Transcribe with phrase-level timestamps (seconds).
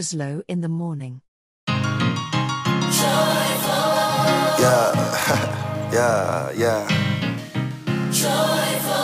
[0.00, 1.20] Low in the morning.
[1.68, 1.76] Yeah,
[5.92, 6.88] yeah, yeah.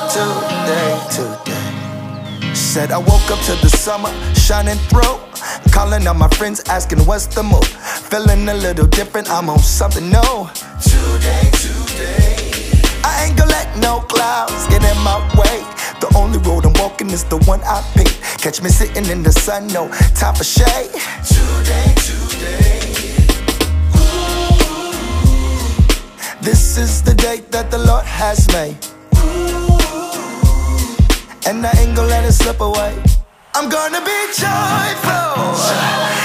[0.08, 2.54] Today, today.
[2.54, 5.20] Said I woke up to the summer shining through.
[5.70, 7.66] Calling on my friends, asking what's the move.
[8.08, 10.48] Feeling a little different, I'm on something new.
[10.80, 12.72] Today, today.
[13.04, 15.60] I ain't gonna let no clouds get in my way.
[16.00, 18.08] The only road I'm walking is the one I pick.
[18.38, 20.90] Catch me sitting in the sun, no time for shade.
[21.24, 22.66] Today, today.
[26.40, 28.76] This is the day that the Lord has made.
[29.16, 29.78] Ooh.
[31.48, 32.94] And I ain't gonna let it slip away.
[33.54, 36.15] I'm gonna be joyful.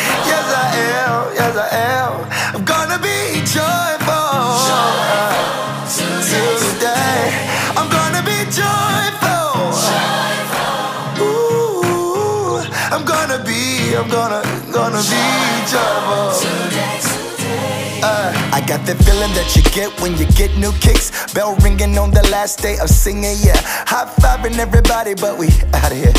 [18.04, 21.32] Uh, I got that feeling that you get when you get new kicks.
[21.34, 23.56] Bell ringing on the last day of singing, yeah.
[23.88, 26.12] High fiving everybody, but we out of here.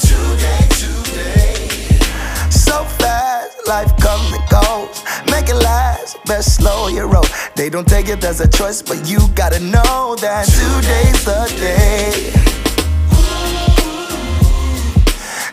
[0.00, 1.68] Today, today.
[2.48, 5.04] So fast, life comes and goes.
[5.30, 7.26] Make it last, best slow your roll.
[7.54, 12.32] They don't take it as a choice, but you gotta know that today's the day.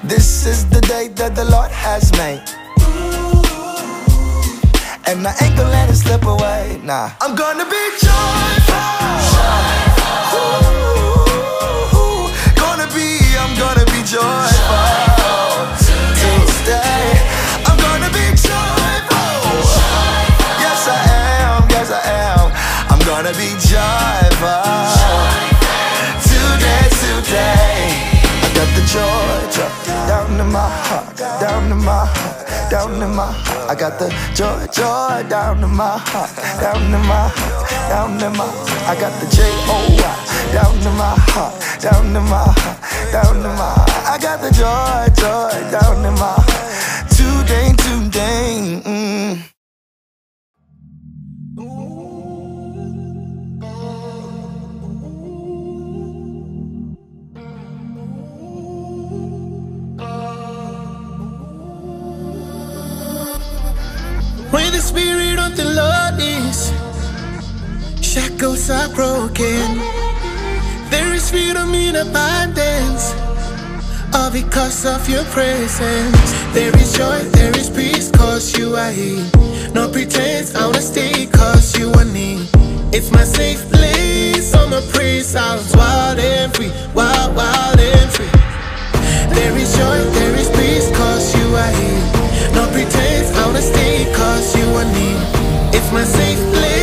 [0.07, 2.41] This is the day that the Lord has made.
[5.05, 7.11] And I ain't gonna let it slip away, nah.
[7.19, 8.73] I'm gonna be joyful.
[11.93, 14.23] Ooh, gonna be, I'm gonna be joyful.
[17.67, 19.59] I'm gonna be joyful.
[20.63, 20.97] Yes, I
[21.43, 22.51] am, yes, I am.
[22.89, 24.63] I'm gonna be joyful.
[26.23, 27.91] Today, today.
[28.41, 29.42] I got the joy
[30.33, 33.69] down in my heart, down in my heart, down in my heart.
[33.69, 38.37] I got the joy, joy down in my heart, down in my heart, down in
[38.37, 38.45] my.
[38.89, 43.37] I got the J O Y down in my heart, down in my heart, down
[43.37, 43.85] in my.
[44.09, 47.09] I got the joy, joy down in my heart.
[47.11, 48.81] Today, today.
[48.83, 49.52] Mm.
[68.43, 69.77] Shackles are broken.
[70.89, 73.13] There is freedom in abundance,
[74.13, 76.31] all because of your presence.
[76.53, 79.25] There is joy, there is peace, cause you are here.
[79.73, 82.45] No pretense, I wanna stay, cause you are near.
[82.91, 88.33] It's my safe place, on the praise sounds wild and free, wild, wild and free.
[89.35, 92.05] There is joy, there is peace, cause you are here.
[92.53, 95.19] No pretense, I wanna stay, cause you are near.
[95.75, 96.82] It's my safe place,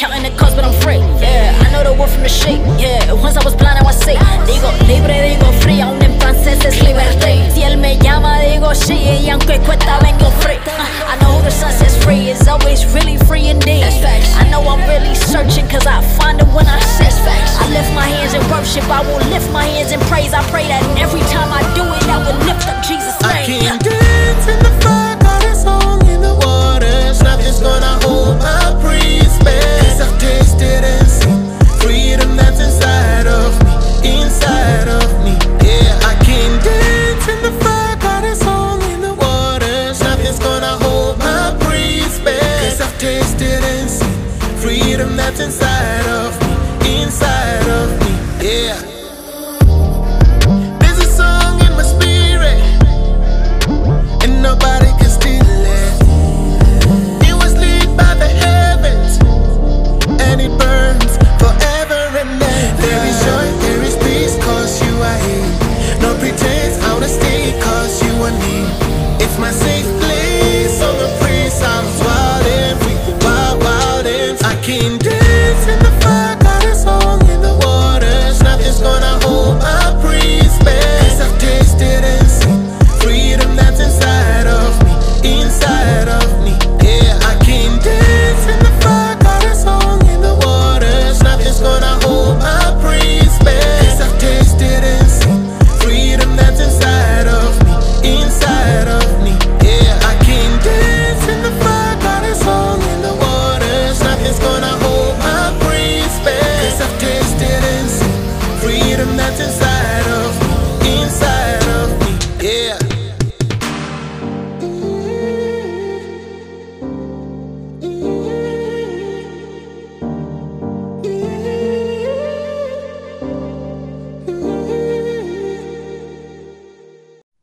[0.00, 0.96] counting the cost, but I'm free.
[1.20, 2.64] Yeah, I know the word from the shape.
[2.80, 4.16] Yeah, once I was blind, now I see.
[4.48, 5.84] Digo libre, digo free.
[5.84, 7.52] Aún en francés es liberté.
[7.52, 8.96] Si él me llama, digo sí.
[8.96, 10.56] Y aunque cuesta, vengo free.
[10.56, 13.84] Uh, I know who the sun sets free is always really free indeed.
[14.40, 17.12] I know I'm really searching, cause I find it when I sit.
[17.60, 18.88] I lift my hands in worship.
[18.88, 20.32] I will lift my hands in praise.
[20.32, 23.36] I pray that every time I do it, I will lift up Jesus' name.
[23.36, 27.20] I can dance in the fire, got a song in the waters.
[27.22, 29.69] Nothing's gonna hold my praise back.
[30.62, 35.32] And seen freedom that's inside of me, inside of me.
[35.64, 40.00] Yeah, I can dance in the fire, got a song in the waters.
[40.02, 42.40] Nothing's gonna hold my praise back.
[42.62, 44.12] Cause I've tasted and seen
[44.60, 46.39] freedom that's inside of me,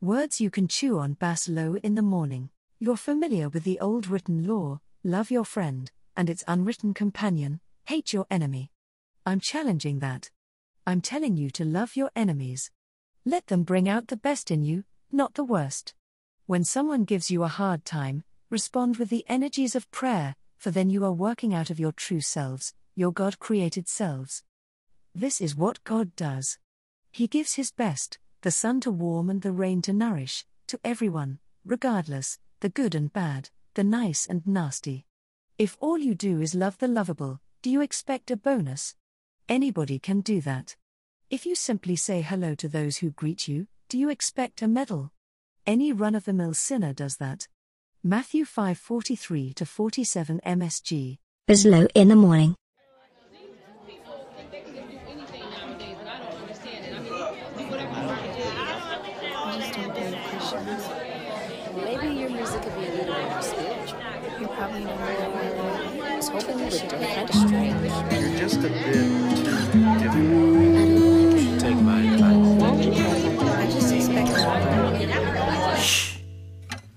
[0.08, 2.48] words you can chew on bass low in the morning.
[2.78, 8.14] You're familiar with the old written law love your friend, and its unwritten companion hate
[8.14, 8.72] your enemy.
[9.26, 10.30] I'm challenging that.
[10.86, 12.70] I'm telling you to love your enemies.
[13.26, 15.92] Let them bring out the best in you, not the worst.
[16.46, 20.88] When someone gives you a hard time, respond with the energies of prayer, for then
[20.88, 24.42] you are working out of your true selves, your God created selves.
[25.14, 26.56] This is what God does.
[27.12, 31.38] He gives His best, the sun to warm and the rain to nourish, to everyone,
[31.64, 35.04] regardless, the good and bad, the nice and nasty.
[35.58, 38.94] If all you do is love the lovable, do you expect a bonus?
[39.48, 40.76] Anybody can do that.
[41.30, 45.12] If you simply say hello to those who greet you, do you expect a medal?
[45.66, 47.48] Any run of the mill sinner does that.
[48.04, 51.18] Matthew 5:43 to 47 MSG.
[51.48, 52.54] Bislow in the morning.
[61.76, 64.00] Maybe your music could be a little more spiritual.
[64.40, 67.92] You're probably not I was hoping you would do it kind of strange.
[68.12, 68.92] You're just a bit
[69.72, 71.60] too different.
[71.60, 72.62] Take my advice.
[73.56, 74.28] I just expect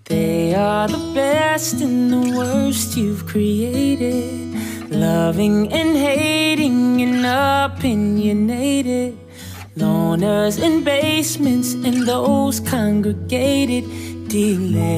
[0.06, 4.92] They are the best and the worst you've created.
[4.92, 9.18] Loving and hating and opinionated.
[9.78, 13.86] Loners in basements and those congregated.
[14.28, 14.98] Deliver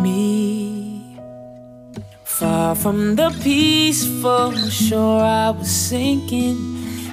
[0.00, 0.45] me.
[2.66, 6.58] Far from the peaceful shore I was sinking.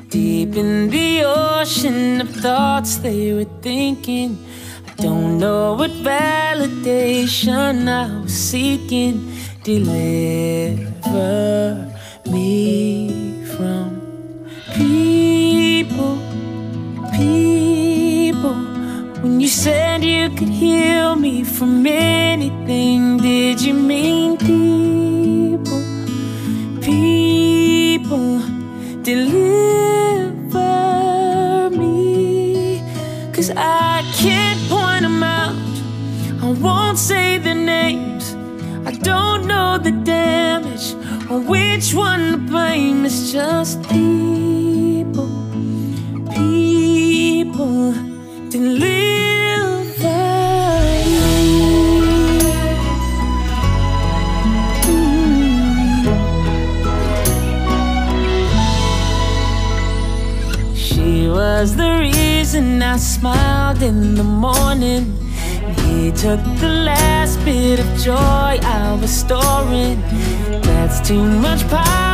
[0.09, 4.43] Deep in the ocean of thoughts they were thinking.
[4.87, 9.31] I don't know what validation I was seeking.
[9.63, 10.89] Deliver
[12.31, 14.01] me from
[14.73, 16.17] people,
[17.13, 18.57] people.
[19.21, 25.12] When you said you could heal me from anything, did you mean people?
[26.83, 28.39] People,
[29.01, 30.49] deliver
[31.69, 32.81] me.
[33.33, 35.55] Cause I can't point them out,
[36.43, 38.35] I won't say their names.
[38.85, 40.93] I don't know the damage
[41.31, 43.05] or which one to blame.
[43.05, 45.29] It's just people,
[46.35, 47.93] people
[48.49, 48.92] deliver
[62.93, 65.17] I smiled in the morning.
[65.77, 68.13] He took the last bit of joy
[68.61, 69.99] I was storing.
[70.61, 72.12] That's too much power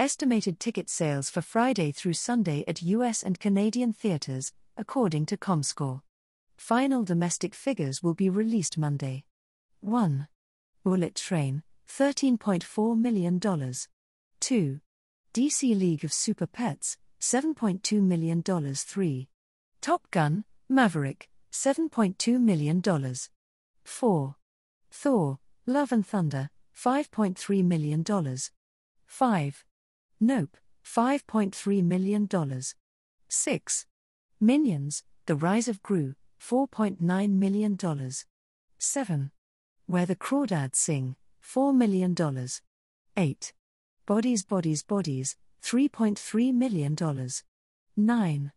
[0.00, 6.00] Estimated ticket sales for Friday through Sunday at US and Canadian theaters, according to Comscore.
[6.56, 9.24] Final domestic figures will be released Monday.
[9.80, 10.26] 1.
[10.84, 13.38] Bullet Train, $13.4 million.
[14.40, 14.80] 2.
[15.34, 18.42] DC League of Super Pets, $7.2 million.
[18.42, 19.28] 3.
[19.82, 22.82] Top Gun, Maverick, $7.2 million.
[23.84, 24.36] 4.
[24.90, 28.02] Thor, Love and Thunder, $5.3 million.
[29.06, 29.64] 5.
[30.20, 32.28] Nope, $5.3 million.
[33.28, 33.86] 6.
[34.40, 37.78] Minions, The Rise of Gru, $4.9 million.
[38.78, 39.30] 7.
[39.86, 42.14] Where the Crawdads Sing, $4 million.
[43.16, 43.52] 8.
[44.06, 46.96] Bodies, Bodies, Bodies, $3.3 million.
[47.96, 48.52] 9.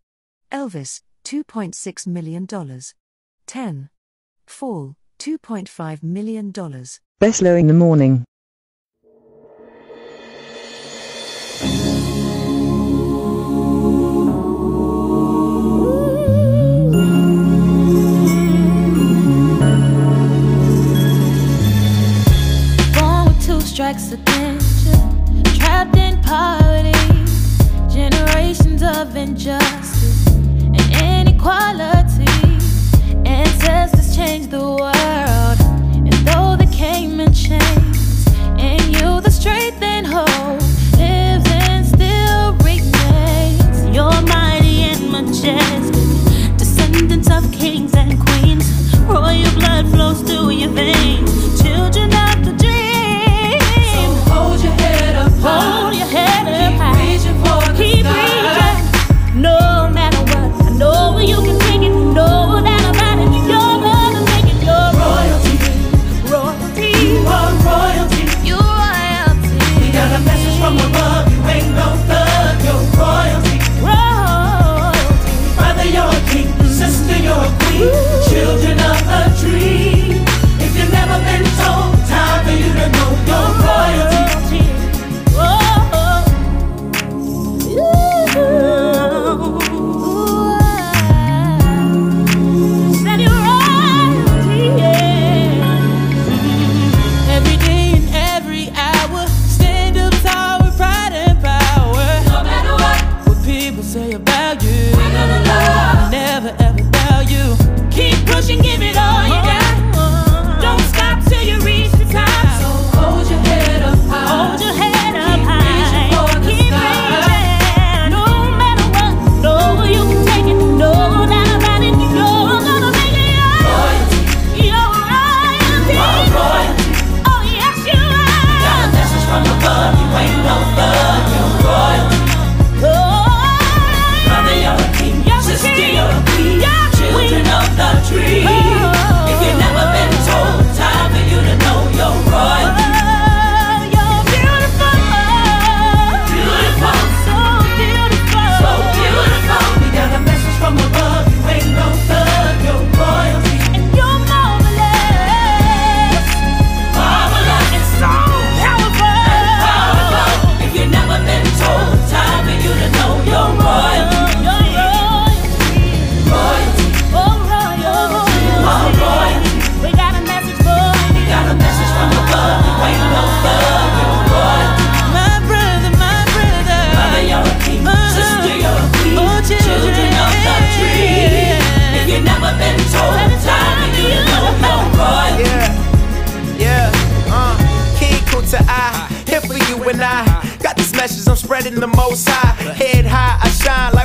[0.51, 2.47] Elvis, $2.6 million.
[3.47, 3.89] 10.
[4.45, 6.51] Fall, $2.5 million.
[7.21, 8.25] Beslow in the morning.
[23.93, 24.97] Of danger,
[25.55, 26.91] trapped in poverty,
[27.93, 32.25] generations of injustice and inequality.
[33.23, 35.59] Ancestors changed the world,
[35.93, 40.27] and though they came in chains, in you the strength and hope
[40.97, 43.95] lives and still remains.
[43.95, 48.65] You're mighty and majestic, descendants of kings and queens.
[49.01, 51.61] Royal blood flows through your veins.
[51.61, 52.62] Children of the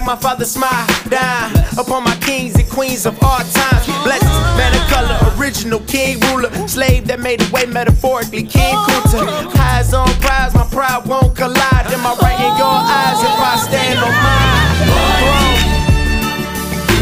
[0.08, 3.82] my father's smile down upon my kings and queens of all time.
[4.04, 4.24] Blessed
[4.56, 9.54] man of color, original king ruler, slave that made a way metaphorically, King Kunta.
[9.58, 11.92] Eyes on prize, my pride won't collide.
[11.92, 14.88] Am I right in your eyes if I stand on mine?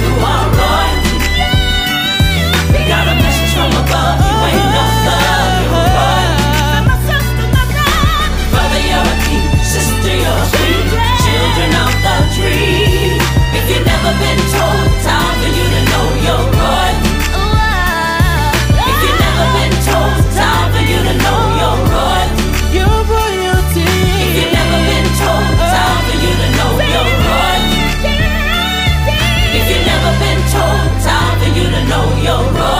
[0.02, 1.22] You are royalty.
[2.72, 4.65] We Got a message from above.
[32.26, 32.75] your road.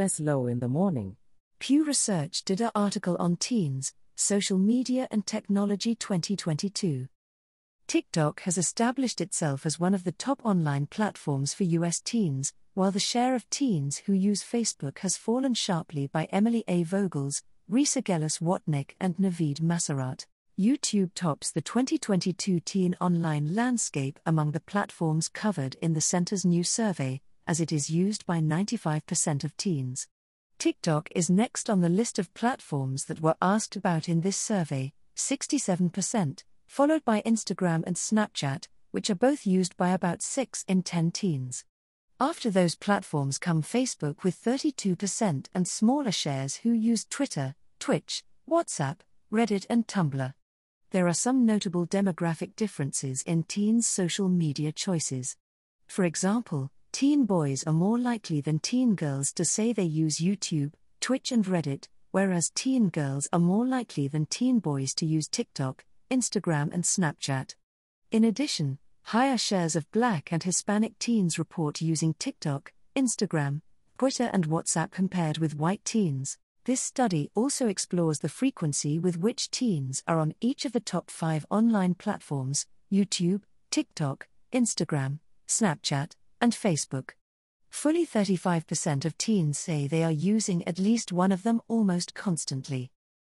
[0.00, 1.16] Best Low in the Morning.
[1.58, 7.06] Pew Research did an article on teens, social media and technology 2022.
[7.86, 12.90] TikTok has established itself as one of the top online platforms for US teens, while
[12.90, 16.82] the share of teens who use Facebook has fallen sharply by Emily A.
[16.82, 20.24] Vogels, Risa Gelles Watnick, and Navid Massarat.
[20.58, 26.64] YouTube tops the 2022 teen online landscape among the platforms covered in the center's new
[26.64, 30.06] survey, as it is used by 95% of teens.
[30.60, 34.92] TikTok is next on the list of platforms that were asked about in this survey,
[35.16, 41.10] 67%, followed by Instagram and Snapchat, which are both used by about 6 in 10
[41.10, 41.64] teens.
[42.20, 48.98] After those platforms come Facebook with 32% and smaller shares who use Twitter, Twitch, WhatsApp,
[49.32, 50.34] Reddit, and Tumblr.
[50.92, 55.36] There are some notable demographic differences in teens' social media choices.
[55.88, 60.72] For example, teen boys are more likely than teen girls to say they use YouTube,
[61.00, 65.84] Twitch, and Reddit, whereas teen girls are more likely than teen boys to use TikTok,
[66.10, 67.54] Instagram, and Snapchat.
[68.10, 73.60] In addition, higher shares of black and Hispanic teens report using TikTok, Instagram,
[73.98, 76.38] Twitter, and WhatsApp compared with white teens.
[76.64, 81.10] This study also explores the frequency with which teens are on each of the top
[81.10, 87.10] five online platforms YouTube, TikTok, Instagram, Snapchat, and Facebook.
[87.68, 92.90] Fully 35% of teens say they are using at least one of them almost constantly.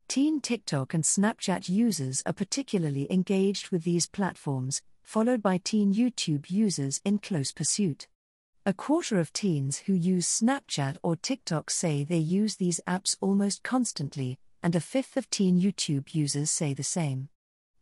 [0.07, 6.49] Teen TikTok and Snapchat users are particularly engaged with these platforms, followed by teen YouTube
[6.51, 8.07] users in close pursuit.
[8.65, 13.63] A quarter of teens who use Snapchat or TikTok say they use these apps almost
[13.63, 17.29] constantly, and a fifth of teen YouTube users say the same.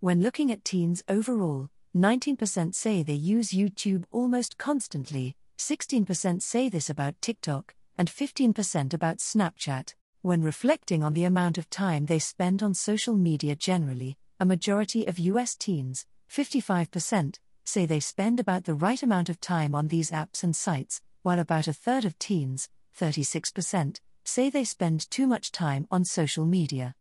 [0.01, 6.89] When looking at teens overall, 19% say they use YouTube almost constantly, 16% say this
[6.89, 9.93] about TikTok, and 15% about Snapchat.
[10.23, 15.05] When reflecting on the amount of time they spend on social media generally, a majority
[15.05, 20.09] of US teens, 55%, say they spend about the right amount of time on these
[20.09, 25.51] apps and sites, while about a third of teens, 36%, say they spend too much
[25.51, 26.95] time on social media.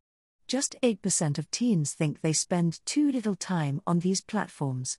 [0.53, 4.99] Just 8% of teens think they spend too little time on these platforms.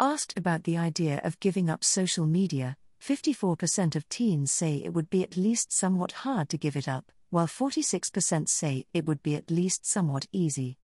[0.00, 5.08] Asked about the idea of giving up social media, 54% of teens say it would
[5.08, 9.36] be at least somewhat hard to give it up while 46% say it would be
[9.36, 10.78] at least somewhat easy.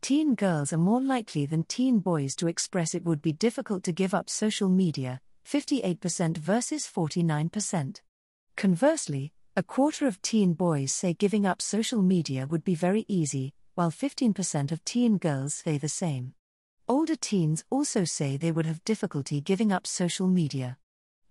[0.00, 3.92] Teen girls are more likely than teen boys to express it would be difficult to
[3.92, 8.00] give up social media, 58% versus 49%.
[8.56, 13.54] Conversely, a quarter of teen boys say giving up social media would be very easy,
[13.80, 16.34] while 15% of teen girls say the same.
[16.86, 20.76] Older teens also say they would have difficulty giving up social media.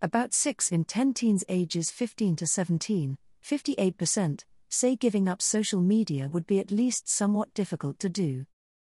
[0.01, 6.27] About 6 in 10 teens ages 15 to 17, 58%, say giving up social media
[6.33, 8.47] would be at least somewhat difficult to do.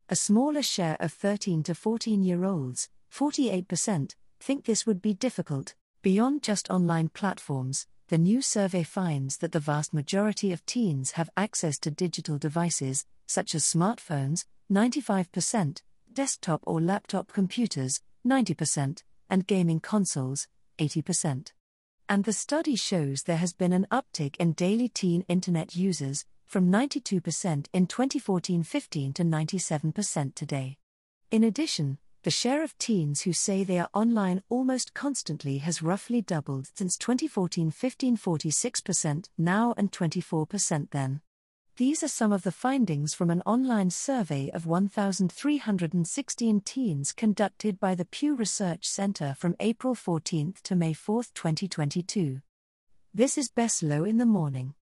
[0.08, 5.74] A smaller share of 13 to 14 year olds, 48%, think this would be difficult.
[6.04, 11.30] Beyond just online platforms, the new survey finds that the vast majority of teens have
[11.36, 15.82] access to digital devices, such as smartphones, 95%,
[16.14, 20.48] desktop or laptop computers, 90%, and gaming consoles,
[20.80, 21.52] 80%
[22.10, 26.72] and the study shows there has been an uptick in daily teen internet users, from
[26.72, 30.78] 92% in 2014 15 to 97% today.
[31.30, 36.22] In addition, the share of teens who say they are online almost constantly has roughly
[36.22, 41.22] doubled since 2014 15 46% now and 24% then.
[41.78, 47.96] These are some of the findings from an online survey of 1,316 teens conducted by
[47.96, 52.42] the Pew Research Center from April 14 to May 4, 2022.
[53.14, 54.74] This is Best Low in the Morning.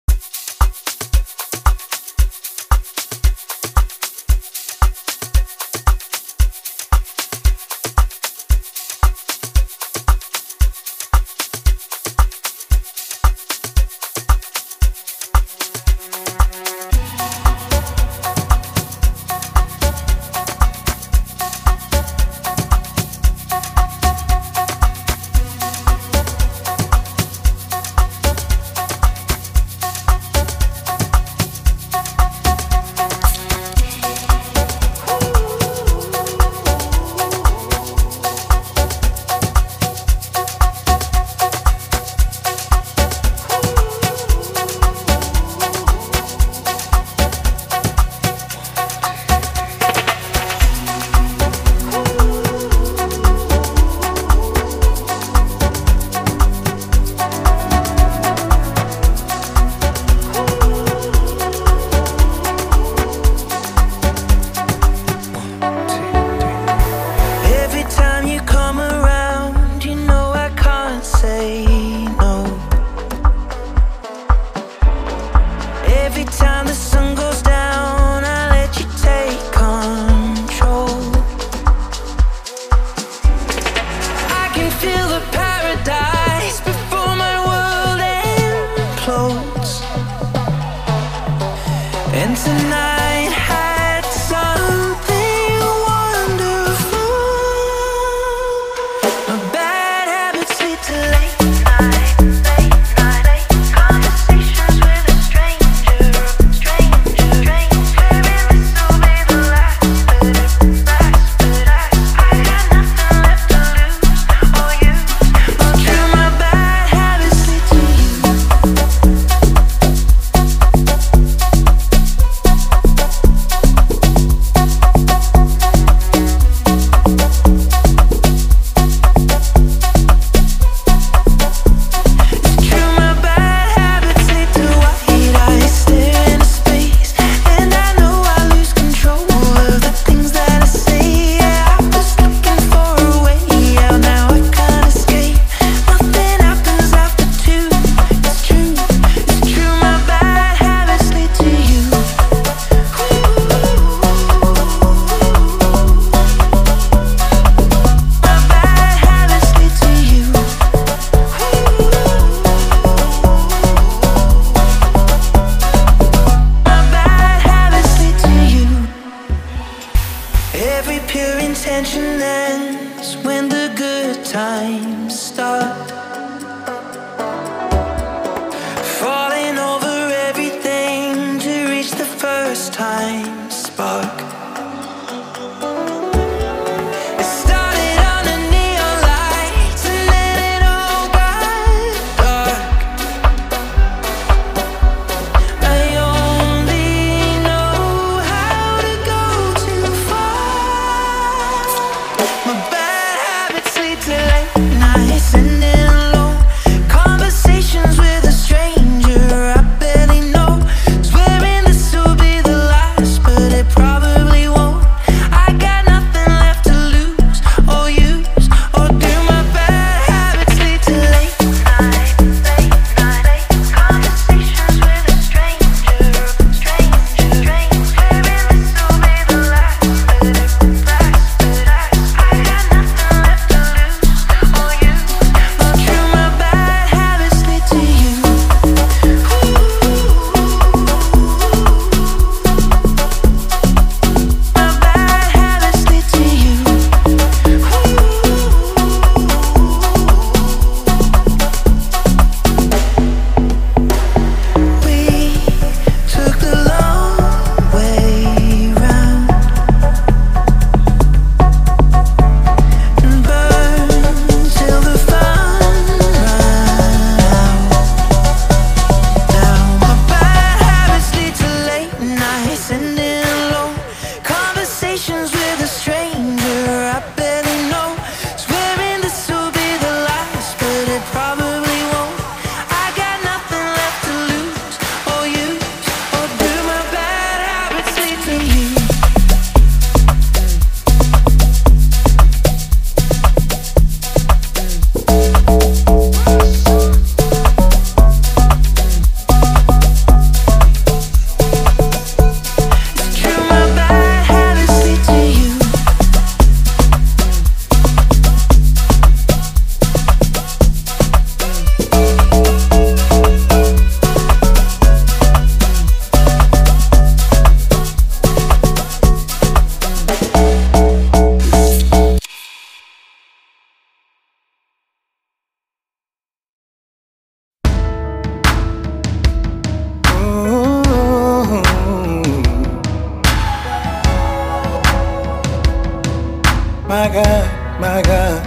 [336.94, 338.40] My God, my God.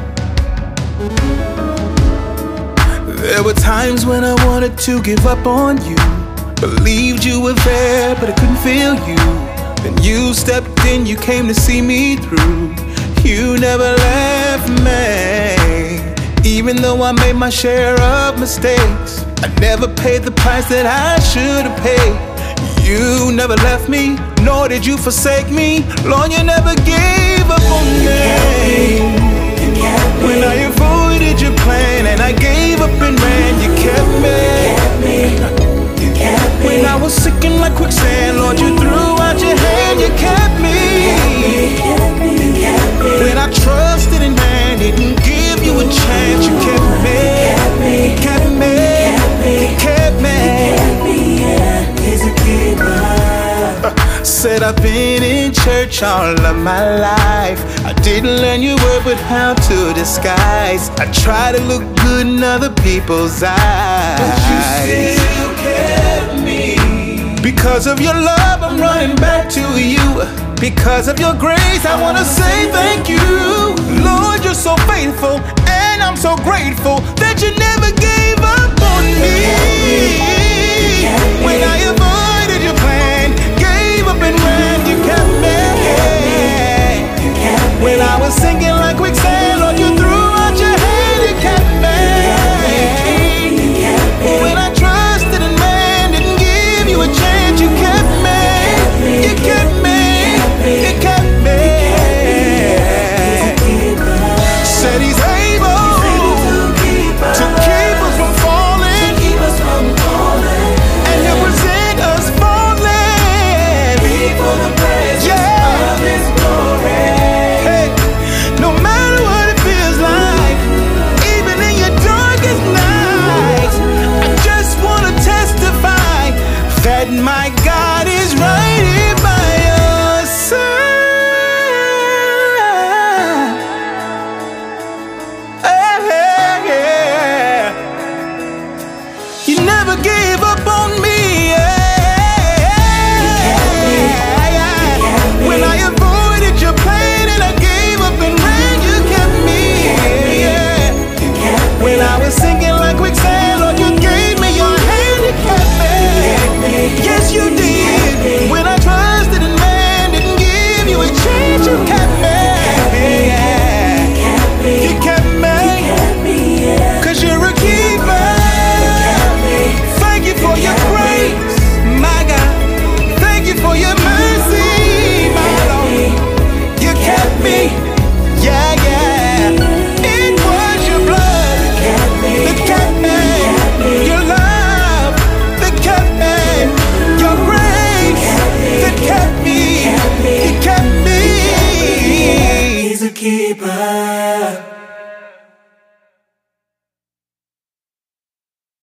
[3.18, 5.98] There were times when I wanted to give up on you.
[6.56, 9.18] Believed you were there, but I couldn't feel you.
[9.84, 12.74] Then you stepped in, you came to see me through.
[13.22, 16.50] You never left me.
[16.50, 21.20] Even though I made my share of mistakes, I never paid the price that I
[21.20, 22.16] should have paid.
[22.88, 25.84] You never left me, nor did you forsake me.
[26.06, 29.00] Lord, you never gave up on me.
[30.26, 34.40] When I avoided your plan and I gave up and ran, you kept me.
[36.66, 40.78] When I was sinking like quicksand, Lord, you threw out your hand, you kept me.
[43.22, 47.20] When I trusted in man, didn't give you a chance, you kept me.
[48.26, 48.74] Kept me.
[49.80, 50.38] Kept me.
[52.80, 53.37] Uh,
[54.28, 57.60] Said I've been in church all of my life.
[57.86, 60.90] I didn't learn your word, but how to disguise.
[61.00, 64.20] I try to look good in other people's eyes.
[64.20, 64.60] But you
[65.16, 67.42] still kept me.
[67.42, 70.06] Because of your love, I'm running back to you.
[70.60, 73.24] Because of your grace, I wanna say thank you.
[74.04, 80.20] Lord, you're so faithful, and I'm so grateful that you never gave up on me.
[81.46, 81.78] When I
[87.84, 88.87] When I was sinking like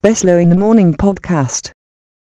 [0.08, 1.77] Best Low in the Morning podcast.